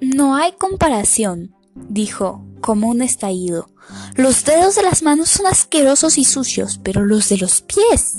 [0.00, 3.68] No hay comparación, dijo, como un estallido.
[4.16, 8.16] Los dedos de las manos son asquerosos y sucios, pero los de los pies.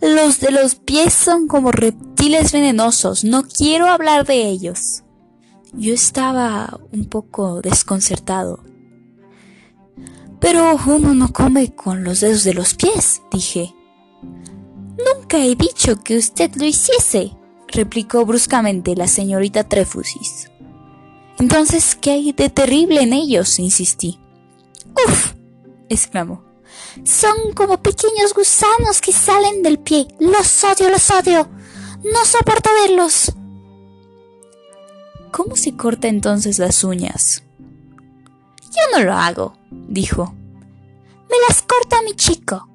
[0.00, 3.24] Los de los pies son como reptiles venenosos.
[3.24, 5.02] No quiero hablar de ellos.
[5.74, 8.64] Yo estaba un poco desconcertado.
[10.40, 13.74] Pero uno no come con los dedos de los pies, dije.
[14.22, 17.32] Nunca he dicho que usted lo hiciese,
[17.68, 20.51] replicó bruscamente la señorita Trefusis.
[21.38, 23.58] Entonces, ¿qué hay de terrible en ellos?
[23.58, 24.18] insistí.
[25.06, 25.34] ¡Uf!
[25.88, 26.44] exclamó.
[27.04, 30.08] Son como pequeños gusanos que salen del pie.
[30.20, 31.48] Los odio, los odio.
[32.04, 33.32] No soporto verlos.
[35.30, 37.42] ¿Cómo se corta entonces las uñas?
[38.72, 40.34] Yo no lo hago, dijo.
[41.30, 42.68] Me las corta mi chico.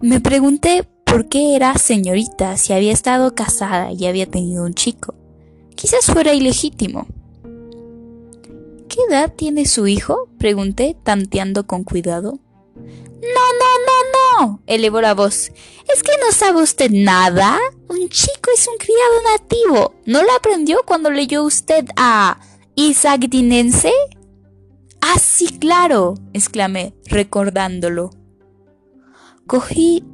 [0.00, 5.14] Me pregunté por qué era señorita si había estado casada y había tenido un chico.
[5.74, 7.06] Quizás fuera ilegítimo.
[8.88, 10.28] ¿Qué edad tiene su hijo?
[10.38, 12.38] pregunté, tanteando con cuidado.
[12.76, 15.50] No, no, no, no, elevó la voz.
[15.92, 17.58] ¿Es que no sabe usted nada?
[17.88, 19.94] Un chico es un criado nativo.
[20.04, 22.38] ¿No lo aprendió cuando leyó usted a
[22.74, 23.92] Isaac Dinense?
[25.00, 28.10] Ah, sí, claro, exclamé, recordándolo.
[29.46, 30.04] Cogí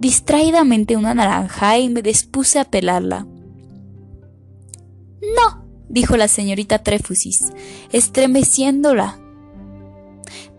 [0.00, 3.26] distraídamente una naranja y me dispuse a pelarla.
[5.36, 5.63] No,
[5.94, 7.52] dijo la señorita Trefusis,
[7.92, 9.18] estremeciéndola.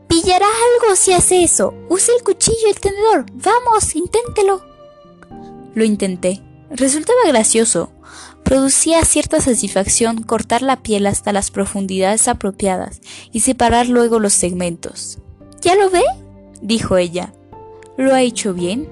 [0.07, 1.73] Pillará algo si hace eso.
[1.89, 3.25] Use el cuchillo y el tenedor.
[3.33, 4.63] Vamos, inténtelo.
[5.73, 6.41] Lo intenté.
[6.69, 7.91] Resultaba gracioso.
[8.43, 13.01] Producía cierta satisfacción cortar la piel hasta las profundidades apropiadas
[13.33, 15.17] y separar luego los segmentos.
[15.61, 16.03] ¿Ya lo ve?
[16.61, 17.33] dijo ella.
[17.97, 18.87] ¿Lo ha hecho bien?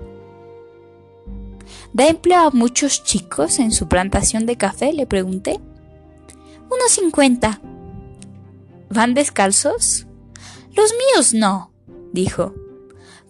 [1.94, 4.92] ¿Da empleo a muchos chicos en su plantación de café?
[4.92, 5.60] le pregunté.
[6.76, 7.62] Unos cincuenta.
[8.90, 10.08] ¿Van descalzos?
[10.76, 11.72] Los míos no,
[12.12, 12.54] dijo.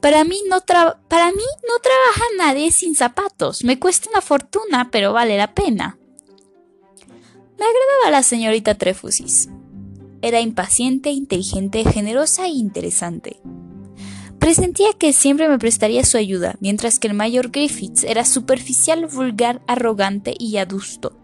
[0.02, 3.64] Para mí no, para mí no trabaja nadie sin zapatos.
[3.64, 5.98] Me cuesta una fortuna, pero vale la pena.
[7.58, 9.50] Me agradaba la señorita Trefusis.
[10.22, 13.42] Era impaciente, inteligente, generosa e interesante.
[14.40, 19.62] Presentía que siempre me prestaría su ayuda, mientras que el mayor Griffiths era superficial, vulgar,
[19.68, 21.23] arrogante y adusto.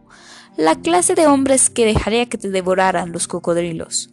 [0.57, 4.09] La clase de hombres que dejaría que te devoraran los cocodrilos.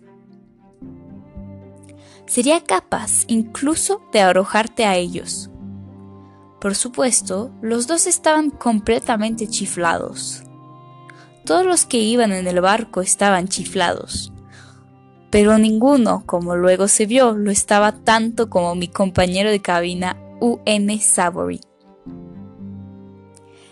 [2.27, 5.51] Sería capaz incluso de arrojarte a ellos.
[6.61, 10.43] Por supuesto, los dos estaban completamente chiflados.
[11.45, 14.33] Todos los que iban en el barco estaban chiflados,
[15.31, 20.99] pero ninguno, como luego se vio, lo estaba tanto como mi compañero de cabina U.N.
[20.99, 21.61] Savory.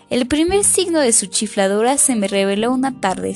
[0.09, 3.35] El primer signo de su chifladura se me reveló una tarde,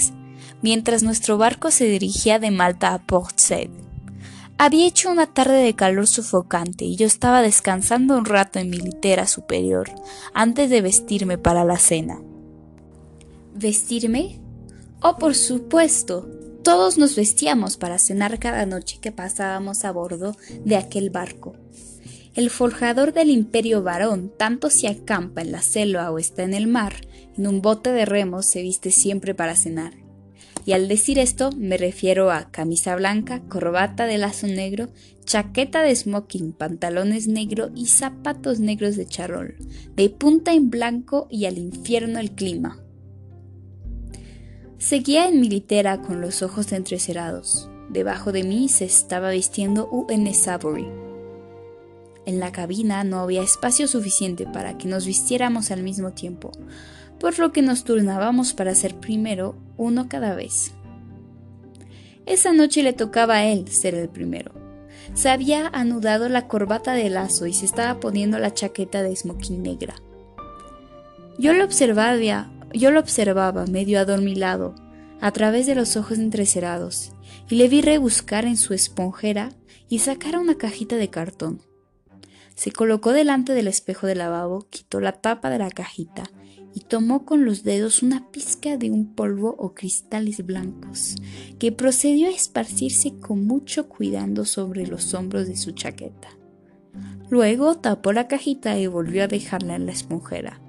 [0.62, 3.72] mientras nuestro barco se dirigía de Malta a Port Said.
[4.60, 8.78] Había hecho una tarde de calor sofocante y yo estaba descansando un rato en mi
[8.78, 9.90] litera superior
[10.34, 12.22] antes de vestirme para la cena.
[13.56, 14.40] ¿Vestirme?
[15.02, 16.30] Oh, por supuesto.
[16.62, 21.56] Todos nos vestíamos para cenar cada noche que pasábamos a bordo de aquel barco.
[22.36, 26.68] El forjador del imperio varón, tanto si acampa en la selva o está en el
[26.68, 26.94] mar,
[27.36, 29.94] en un bote de remos se viste siempre para cenar.
[30.66, 34.90] Y al decir esto me refiero a camisa blanca, corbata de lazo negro,
[35.26, 39.56] chaqueta de smoking, pantalones negros y zapatos negros de charol,
[39.96, 42.80] de punta en blanco y al infierno el clima.
[44.78, 47.70] Seguía en mi litera con los ojos entrecerados.
[47.90, 50.32] Debajo de mí se estaba vistiendo U.N.
[50.34, 51.09] Savory.
[52.30, 56.52] En la cabina no había espacio suficiente para que nos vistiéramos al mismo tiempo,
[57.20, 60.74] por lo que nos turnábamos para ser primero uno cada vez.
[62.28, 64.52] Esa noche le tocaba a él ser el primero.
[65.16, 69.64] Se había anudado la corbata de lazo y se estaba poniendo la chaqueta de smoking
[69.64, 69.96] negra.
[71.40, 72.16] Yo lo observaba
[72.76, 74.76] yo lo observaba medio adormilado,
[75.20, 77.12] a través de los ojos entrecerados,
[77.50, 79.50] y le vi rebuscar en su esponjera
[79.90, 81.68] y sacar una cajita de cartón.
[82.60, 86.24] Se colocó delante del espejo de lavabo, quitó la tapa de la cajita
[86.76, 91.16] y tomó con los dedos una pizca de un polvo o cristales blancos,
[91.58, 96.28] que procedió a esparcirse con mucho cuidado sobre los hombros de su chaqueta.
[97.30, 100.60] Luego tapó la cajita y volvió a dejarla en la esponjera.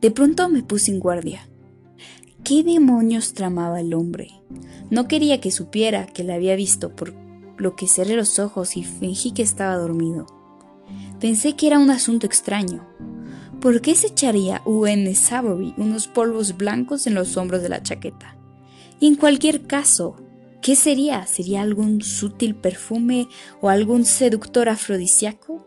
[0.00, 1.48] De pronto me puse en guardia.
[2.42, 4.32] ¿Qué demonios tramaba el hombre?
[4.90, 7.23] No quería que supiera que la había visto, por
[7.56, 10.26] lo que cerré los ojos y fingí que estaba dormido.
[11.20, 12.86] Pensé que era un asunto extraño.
[13.64, 15.14] ¿por qué se echaría U.N.
[15.14, 18.36] Savory unos polvos blancos en los hombros de la chaqueta?
[19.00, 20.16] Y en cualquier caso,
[20.60, 21.24] ¿qué sería?
[21.26, 23.26] ¿Sería algún sutil perfume
[23.62, 25.66] o algún seductor afrodisíaco?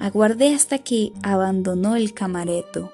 [0.00, 2.90] Aguardé hasta que abandonó el camareto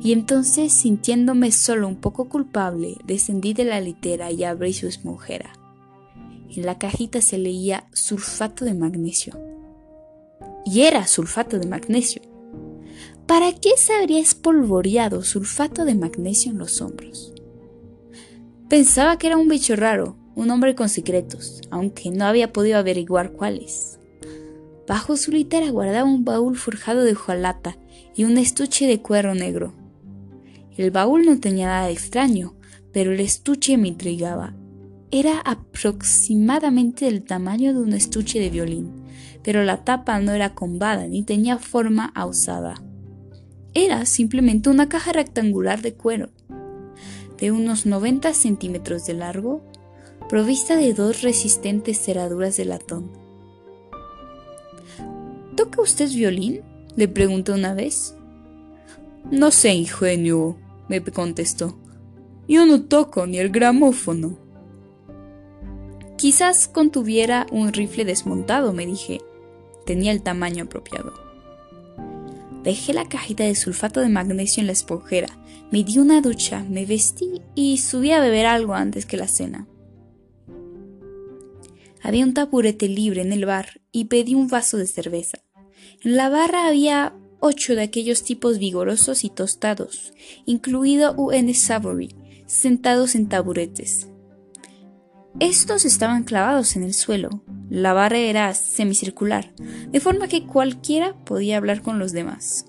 [0.00, 5.52] y entonces, sintiéndome solo un poco culpable, descendí de la litera y abrí su esponjera.
[6.54, 9.38] En la cajita se leía sulfato de magnesio.
[10.66, 12.20] Y era sulfato de magnesio.
[13.26, 17.32] ¿Para qué se habría espolvoreado sulfato de magnesio en los hombros?
[18.68, 23.32] Pensaba que era un bicho raro, un hombre con secretos, aunque no había podido averiguar
[23.32, 23.98] cuáles.
[24.86, 27.78] Bajo su litera guardaba un baúl forjado de hojalata
[28.14, 29.72] y un estuche de cuero negro.
[30.76, 32.54] El baúl no tenía nada de extraño,
[32.92, 34.54] pero el estuche me intrigaba.
[35.14, 39.04] Era aproximadamente del tamaño de un estuche de violín,
[39.42, 42.82] pero la tapa no era combada ni tenía forma ausada.
[43.74, 46.30] Era simplemente una caja rectangular de cuero,
[47.36, 49.62] de unos 90 centímetros de largo,
[50.30, 53.10] provista de dos resistentes cerraduras de latón.
[55.56, 56.62] ¿Toca usted violín?
[56.96, 58.16] le pregunté una vez.
[59.30, 60.56] No sé, ingenio,
[60.88, 61.78] me contestó.
[62.48, 64.41] Yo no toco ni el gramófono.
[66.22, 69.20] Quizás contuviera un rifle desmontado, me dije.
[69.84, 71.12] Tenía el tamaño apropiado.
[72.62, 75.36] Dejé la cajita de sulfato de magnesio en la esponjera,
[75.72, 79.66] me di una ducha, me vestí y subí a beber algo antes que la cena.
[82.00, 85.38] Había un taburete libre en el bar y pedí un vaso de cerveza.
[86.04, 90.12] En la barra había ocho de aquellos tipos vigorosos y tostados,
[90.46, 91.52] incluido U.N.
[91.52, 92.14] Savory,
[92.46, 94.06] sentados en taburetes.
[95.40, 97.42] Estos estaban clavados en el suelo.
[97.70, 99.54] La barra era semicircular,
[99.88, 102.66] de forma que cualquiera podía hablar con los demás.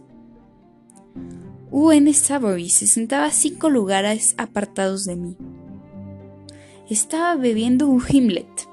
[1.72, 2.14] U.N.
[2.14, 5.38] Savory se sentaba a cinco lugares apartados de mí.
[6.90, 8.68] Estaba bebiendo un Himlet,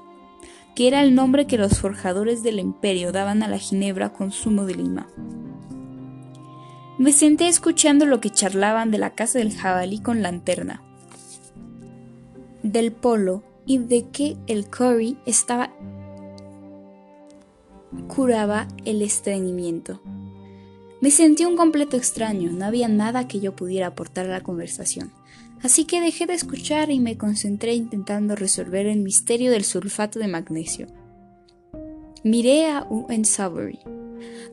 [0.75, 4.65] que era el nombre que los forjadores del imperio daban a la ginebra con zumo
[4.65, 5.07] de lima.
[6.97, 10.81] Me senté escuchando lo que charlaban de la casa del jabalí con lanterna,
[12.63, 15.73] del polo y de que el curry estaba
[18.07, 20.01] curaba el estreñimiento.
[21.01, 25.11] Me sentí un completo extraño, no había nada que yo pudiera aportar a la conversación.
[25.63, 30.27] Así que dejé de escuchar y me concentré intentando resolver el misterio del sulfato de
[30.27, 30.87] magnesio.
[32.23, 33.25] Miré a U.N.
[33.25, 33.79] Savory.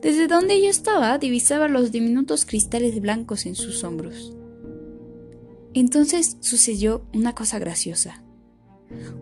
[0.01, 4.33] Desde donde yo estaba divisaba los diminutos cristales blancos en sus hombros.
[5.73, 8.23] Entonces sucedió una cosa graciosa.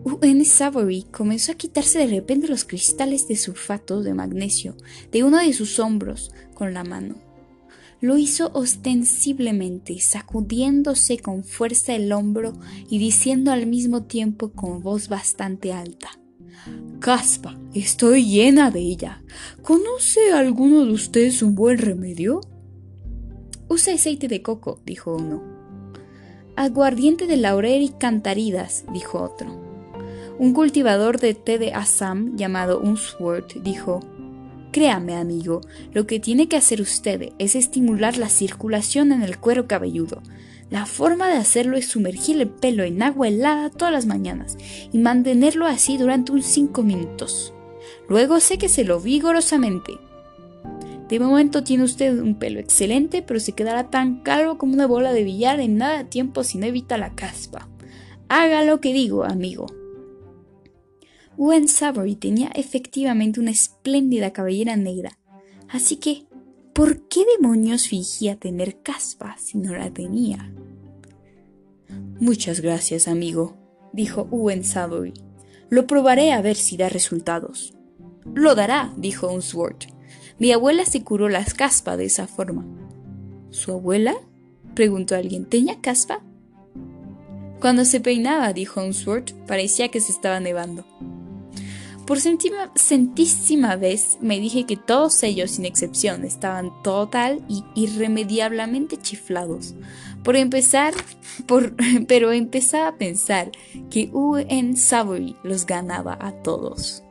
[0.04, 0.44] U.N.
[0.44, 4.76] Savory comenzó a quitarse de repente los cristales de sulfato de magnesio
[5.12, 7.16] de uno de sus hombros con la mano.
[8.00, 12.52] Lo hizo ostensiblemente, sacudiéndose con fuerza el hombro
[12.88, 16.10] y diciendo al mismo tiempo con voz bastante alta.
[17.00, 19.22] Caspa, estoy llena de ella.
[19.62, 22.40] ¿Conoce alguno de ustedes un buen remedio?
[23.68, 25.57] Usa aceite de coco, dijo uno.
[26.58, 29.46] Aguardiente de laurel y cantaridas, dijo otro.
[30.40, 34.00] Un cultivador de té de Assam llamado Unsworth dijo,
[34.72, 35.60] Créame, amigo,
[35.92, 40.20] lo que tiene que hacer usted es estimular la circulación en el cuero cabelludo.
[40.68, 44.58] La forma de hacerlo es sumergir el pelo en agua helada todas las mañanas
[44.92, 47.54] y mantenerlo así durante unos 5 minutos.
[48.08, 50.07] Luego séqueselo vigorosamente.
[51.08, 55.12] De momento tiene usted un pelo excelente, pero se quedará tan calvo como una bola
[55.12, 57.68] de billar en nada tiempo si no evita la caspa.
[58.28, 59.66] Haga lo que digo, amigo.
[61.38, 65.18] Gwen Savory tenía efectivamente una espléndida cabellera negra,
[65.68, 66.26] así que,
[66.74, 70.52] ¿por qué demonios fingía tener caspa si no la tenía?
[72.20, 73.56] Muchas gracias, amigo,
[73.92, 75.14] dijo Owen Savory.
[75.70, 77.72] Lo probaré a ver si da resultados.
[78.34, 79.97] Lo dará, dijo Unsworth.
[80.38, 82.64] Mi abuela se curó las caspa de esa forma.
[83.50, 84.14] ¿Su abuela?
[84.74, 85.46] preguntó alguien.
[85.46, 86.22] ¿Tenía caspa?
[87.60, 90.84] Cuando se peinaba, dijo Unsworth, parecía que se estaba nevando.
[92.06, 99.74] Por centísima vez me dije que todos ellos, sin excepción, estaban total y irremediablemente chiflados.
[100.22, 100.94] Por empezar,
[102.08, 103.50] pero empezaba a pensar
[103.90, 104.76] que U.N.
[104.76, 107.02] Savory los ganaba a todos.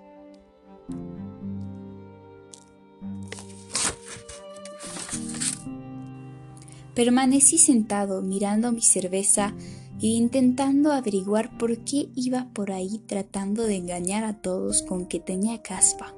[6.97, 9.53] Permanecí sentado mirando mi cerveza
[10.01, 15.19] e intentando averiguar por qué iba por ahí tratando de engañar a todos con que
[15.19, 16.15] tenía caspa.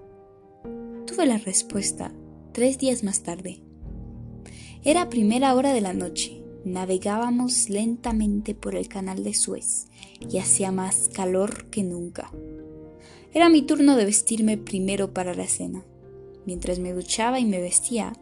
[1.06, 2.14] Tuve la respuesta
[2.54, 3.60] tres días más tarde.
[4.82, 6.42] Era primera hora de la noche.
[6.64, 9.88] Navegábamos lentamente por el canal de Suez
[10.30, 12.32] y hacía más calor que nunca.
[13.34, 15.84] Era mi turno de vestirme primero para la cena.
[16.46, 18.14] Mientras me duchaba y me vestía,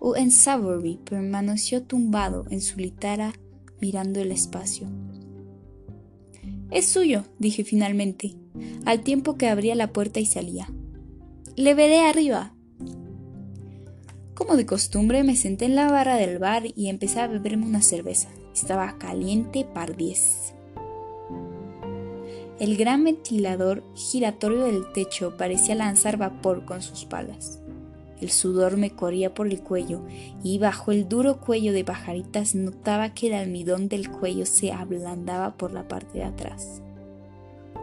[0.00, 3.32] Uen Savory permaneció tumbado en su litara
[3.80, 4.88] mirando el espacio.
[6.70, 8.34] Es suyo, dije finalmente,
[8.84, 10.68] al tiempo que abría la puerta y salía.
[11.56, 12.54] Le veré arriba.
[14.34, 17.82] Como de costumbre, me senté en la barra del bar y empecé a beberme una
[17.82, 18.28] cerveza.
[18.54, 20.52] Estaba caliente par diez.
[22.58, 27.60] El gran ventilador giratorio del techo parecía lanzar vapor con sus palas.
[28.20, 30.02] El sudor me corría por el cuello
[30.42, 35.56] y bajo el duro cuello de pajaritas notaba que el almidón del cuello se ablandaba
[35.56, 36.82] por la parte de atrás.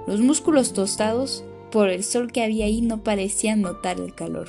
[0.08, 4.48] Los músculos tostados por el sol que había ahí no parecían notar el calor.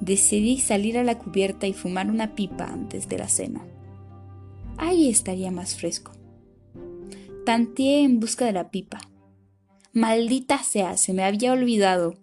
[0.00, 3.66] Decidí salir a la cubierta y fumar una pipa antes de la cena.
[4.76, 6.12] Ahí estaría más fresco.
[7.44, 9.00] Tanteé en busca de la pipa.
[9.92, 12.14] Maldita sea, se me había olvidado.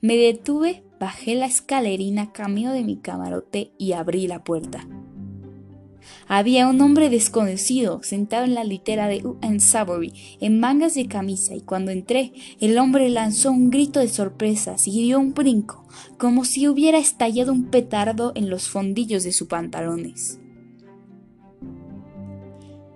[0.00, 4.88] Me detuve Bajé la escalerina camino de mi camarote y abrí la puerta.
[6.28, 9.60] Había un hombre desconocido sentado en la litera de U.N.
[9.60, 14.76] Savory en mangas de camisa y cuando entré el hombre lanzó un grito de sorpresa
[14.86, 19.46] y dio un brinco, como si hubiera estallado un petardo en los fondillos de sus
[19.46, 20.40] pantalones.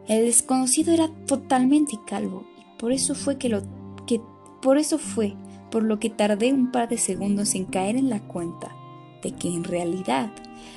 [0.08, 3.64] El desconocido era totalmente calvo y por eso fue que lo
[4.06, 4.18] que
[4.62, 5.36] por eso fue
[5.70, 8.75] por lo que tardé un par de segundos en caer en la cuenta
[9.22, 10.30] de que en realidad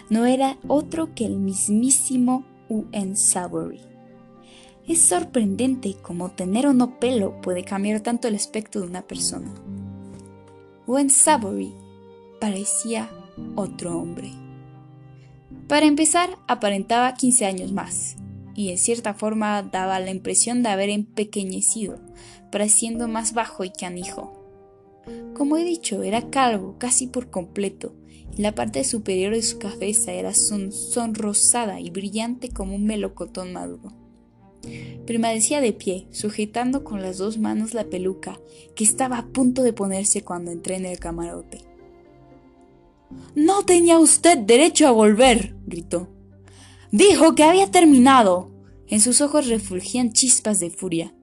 [0.09, 3.15] no era otro que el mismísimo U.N.
[3.15, 3.81] Savory.
[4.87, 9.53] Es sorprendente cómo tener o no pelo puede cambiar tanto el aspecto de una persona.
[10.87, 11.09] U.N.
[11.09, 11.73] Savory
[12.39, 13.09] parecía
[13.55, 14.31] otro hombre.
[15.67, 18.17] Para empezar, aparentaba 15 años más,
[18.55, 21.99] y en cierta forma daba la impresión de haber empequeñecido,
[22.51, 24.40] pareciendo más bajo y canijo.
[25.33, 27.95] Como he dicho, era calvo casi por completo,
[28.37, 33.91] y la parte superior de su cabeza era sonrosada y brillante como un melocotón maduro.
[35.05, 38.39] Permanecía de pie, sujetando con las dos manos la peluca
[38.75, 41.61] que estaba a punto de ponerse cuando entré en el camarote.
[43.35, 46.07] No tenía usted derecho a volver, gritó.
[46.91, 48.51] Dijo que había terminado.
[48.87, 51.13] En sus ojos refulgían chispas de furia.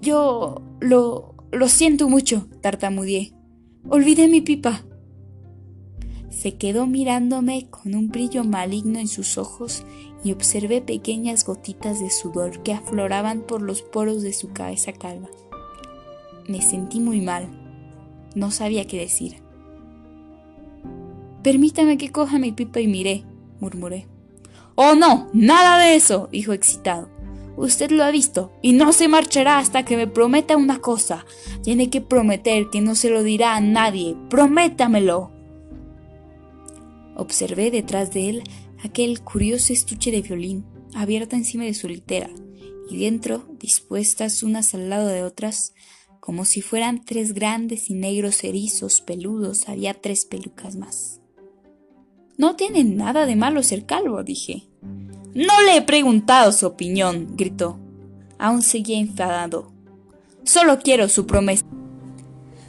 [0.00, 3.32] Yo lo lo siento mucho, tartamudeé.
[3.88, 4.84] Olvidé mi pipa.
[6.30, 9.84] Se quedó mirándome con un brillo maligno en sus ojos
[10.22, 15.28] y observé pequeñas gotitas de sudor que afloraban por los poros de su cabeza calva.
[16.46, 17.48] Me sentí muy mal.
[18.34, 19.42] No sabía qué decir.
[21.42, 23.24] Permítame que coja mi pipa y miré,
[23.60, 24.06] murmuré.
[24.76, 27.08] Oh, no, nada de eso, dijo excitado.
[27.56, 31.26] Usted lo ha visto y no se marchará hasta que me prometa una cosa.
[31.62, 34.16] Tiene que prometer que no se lo dirá a nadie.
[34.28, 35.30] Prométamelo.
[37.16, 38.42] Observé detrás de él
[38.82, 40.64] aquel curioso estuche de violín
[40.94, 42.30] abierto encima de su litera
[42.90, 45.74] y dentro, dispuestas unas al lado de otras,
[46.18, 51.20] como si fueran tres grandes y negros erizos peludos, había tres pelucas más.
[52.36, 54.64] No tiene nada de malo ser calvo, dije.
[55.34, 57.78] No le he preguntado su opinión, gritó.
[58.38, 59.70] Aún seguía enfadado.
[60.42, 61.64] Solo quiero su promesa.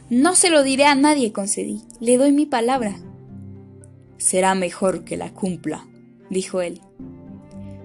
[0.09, 1.81] No se lo diré a nadie, concedí.
[1.99, 2.97] Le doy mi palabra.
[4.17, 5.87] Será mejor que la cumpla,
[6.29, 6.81] dijo él.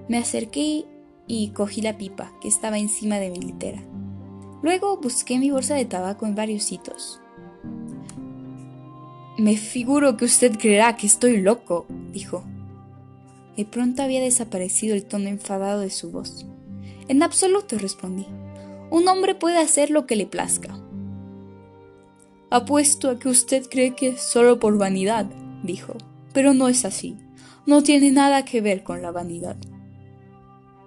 [0.09, 0.85] Me acerqué
[1.27, 3.83] y cogí la pipa que estaba encima de mi litera.
[4.63, 7.21] Luego busqué mi bolsa de tabaco en varios sitios.
[9.39, 12.45] Me figuro que usted creerá que estoy loco, dijo.
[13.57, 16.47] De pronto había desaparecido el tono enfadado de su voz.
[17.09, 18.27] En absoluto, respondí.
[18.91, 20.79] Un hombre puede hacer lo que le plazca.
[22.51, 25.27] Apuesto a que usted cree que es solo por vanidad,
[25.63, 25.95] dijo.
[26.33, 27.17] Pero no es así.
[27.67, 29.57] No tiene nada que ver con la vanidad.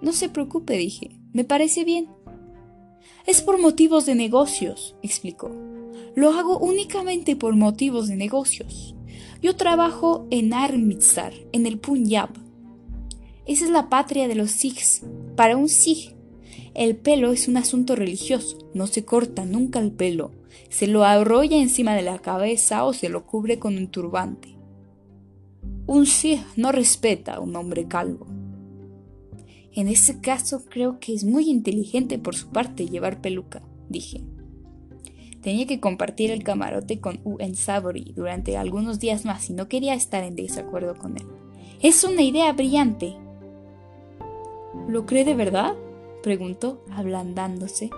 [0.02, 1.12] No se preocupe, dije.
[1.34, 2.08] Me parece bien.
[3.26, 5.52] Es por motivos de negocios, explicó.
[6.16, 8.96] Lo hago únicamente por motivos de negocios.
[9.42, 12.30] Yo trabajo en Armitsar, en el Punjab,
[13.50, 15.02] esa es la patria de los Sikhs.
[15.36, 16.16] Para un Sikh,
[16.76, 18.70] el pelo es un asunto religioso.
[18.76, 20.32] No se corta nunca el pelo.
[20.70, 24.56] Se lo arrolla encima de la cabeza o se lo cubre con un turbante.
[25.88, 28.28] Un Sikh no respeta a un hombre calvo.
[29.74, 34.22] En ese caso creo que es muy inteligente por su parte llevar peluca, dije.
[35.42, 37.56] Tenía que compartir el camarote con U.N.
[37.56, 41.26] Savory durante algunos días más y no quería estar en desacuerdo con él
[41.82, 43.16] Es una idea brillante.
[44.88, 45.76] ¿Lo cree de verdad?
[46.22, 47.90] preguntó, ablandándose.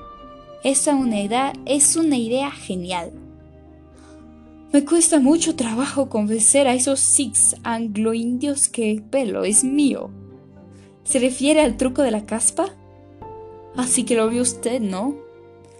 [0.63, 3.11] Es una es una idea genial.
[4.71, 10.11] Me cuesta mucho trabajo convencer a esos six anglo-indios que el pelo es mío.
[11.03, 12.69] ¿Se refiere al truco de la caspa?
[13.75, 15.15] Así que lo vio usted, ¿no?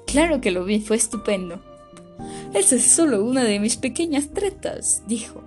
[0.06, 1.62] Claro que lo vi, fue estupendo.
[2.54, 5.42] Esa es solo una de mis pequeñas tretas, dijo.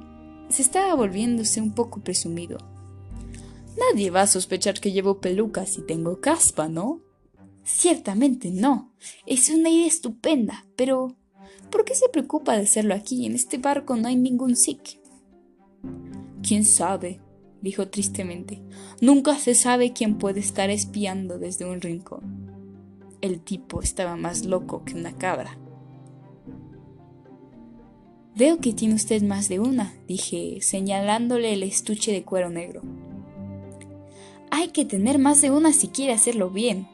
[0.49, 2.59] Se estaba volviéndose un poco presumido.
[3.77, 7.01] Nadie va a sospechar que llevo pelucas y tengo caspa, ¿no?
[7.65, 8.93] Ciertamente no.
[9.27, 11.17] Es una idea estupenda, pero
[11.71, 13.27] ¿por qué se preocupa de hacerlo aquí?
[13.27, 15.01] En este barco no hay ningún Sikh.
[16.43, 17.21] ¿Quién sabe?
[17.63, 18.63] dijo tristemente.
[19.01, 22.53] Nunca se sabe quién puede estar espiando desde un rincón.
[23.23, 25.59] El tipo estaba más loco que una cabra.
[28.37, 32.83] Veo que tiene usted más de una, dije, señalándole el estuche de cuero negro.
[34.57, 36.87] Hay que tener más de una si quiere hacerlo bien.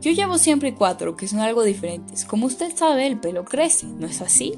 [0.00, 2.24] Yo llevo siempre cuatro, que son algo diferentes.
[2.24, 4.54] Como usted sabe, el pelo crece, ¿no es así?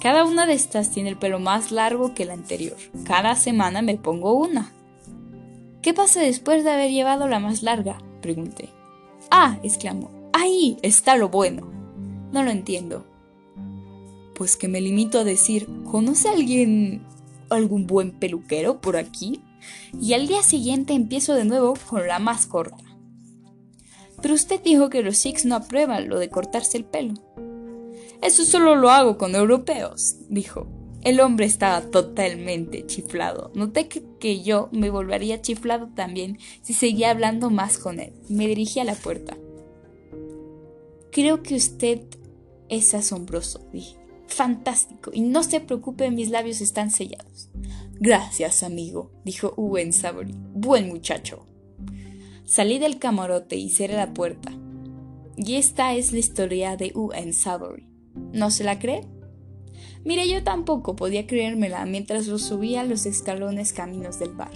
[0.00, 2.76] Cada una de estas tiene el pelo más largo que la anterior.
[3.02, 4.72] Cada semana me pongo una.
[5.82, 7.98] ¿Qué pasa después de haber llevado la más larga?
[8.22, 8.68] pregunté.
[9.28, 10.10] Ah, exclamó.
[10.32, 11.68] Ahí está lo bueno.
[12.30, 13.04] No lo entiendo
[14.40, 17.02] pues que me limito a decir, ¿conoce alguien,
[17.50, 19.42] algún buen peluquero por aquí?
[20.00, 22.84] Y al día siguiente empiezo de nuevo con la más corta.
[24.22, 27.14] Pero usted dijo que los Sikhs no aprueban lo de cortarse el pelo.
[28.22, 30.66] Eso solo lo hago con europeos, dijo.
[31.02, 33.50] El hombre estaba totalmente chiflado.
[33.54, 38.12] Noté que, que, yo me volvería chiflado también si seguía hablando más con él.
[38.28, 39.38] Me dirigí a la puerta.
[41.10, 42.02] Creo que usted
[42.68, 43.96] es asombroso, dije.
[44.26, 45.10] Fantástico.
[45.12, 47.48] Y no se preocupe, mis labios están sellados.
[48.02, 50.34] Gracias, amigo, dijo Owen Savory.
[50.54, 51.44] Buen muchacho.
[52.46, 54.50] Salí del camarote y cerré la puerta.
[55.36, 57.86] Y esta es la historia de Owen Savory.
[58.32, 59.06] ¿No se la cree?
[60.02, 64.54] Mire, yo tampoco podía creérmela mientras lo subía los escalones caminos del bar.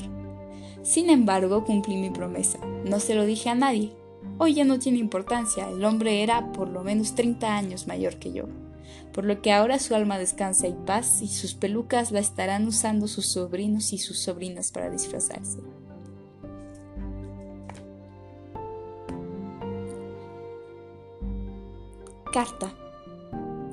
[0.83, 2.59] Sin embargo, cumplí mi promesa.
[2.87, 3.92] No se lo dije a nadie.
[4.38, 8.33] Hoy ya no tiene importancia, el hombre era por lo menos 30 años mayor que
[8.33, 8.47] yo
[9.14, 13.07] por lo que ahora su alma descansa y paz y sus pelucas la estarán usando
[13.07, 15.61] sus sobrinos y sus sobrinas para disfrazarse.
[22.33, 22.74] Carta.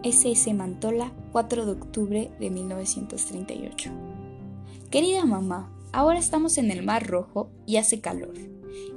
[0.04, 3.91] SS Mantola, 4 de octubre de 1938.
[4.91, 8.34] Querida mamá, ahora estamos en el Mar Rojo y hace calor.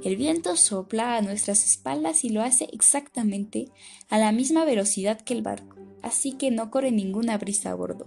[0.03, 3.69] El viento sopla a nuestras espaldas y lo hace exactamente
[4.09, 8.05] a la misma velocidad que el barco así que no corre ninguna brisa a bordo.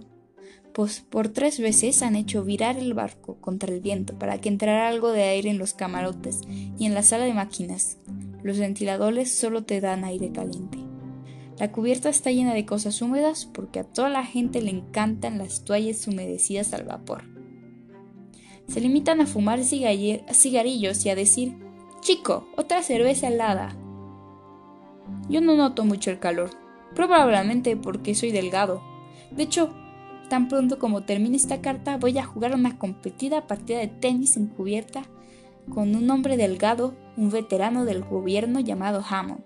[0.73, 4.87] Pues por tres veces han hecho virar el barco contra el viento para que entrara
[4.87, 7.97] algo de aire en los camarotes y en la sala de máquinas.
[8.41, 10.77] Los ventiladores solo te dan aire caliente.
[11.57, 15.65] La cubierta está llena de cosas húmedas porque a toda la gente le encantan las
[15.65, 17.38] toallas humedecidas al vapor.
[18.69, 21.57] Se limitan a fumar cigarrillos y a decir,
[22.01, 23.75] chico, otra cerveza helada.
[25.27, 26.51] Yo no noto mucho el calor,
[26.93, 28.83] probablemente porque soy delgado.
[29.31, 29.73] De hecho,
[30.29, 35.01] tan pronto como termine esta carta voy a jugar una competida partida de tenis encubierta
[35.73, 39.43] con un hombre delgado, un veterano del gobierno llamado Hammond.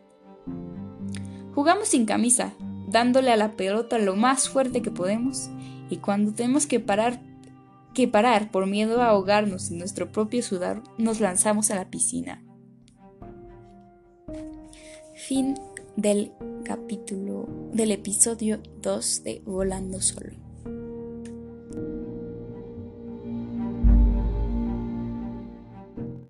[1.56, 2.54] Jugamos sin camisa,
[2.90, 5.50] dándole a la pelota lo más fuerte que podemos,
[5.90, 7.22] y cuando tenemos que parar
[7.94, 12.44] que parar por miedo a ahogarnos en nuestro propio sudor, nos lanzamos a la piscina.
[15.16, 15.56] Fin
[15.96, 16.34] del
[16.66, 20.43] capítulo del episodio 2 de Volando Solo.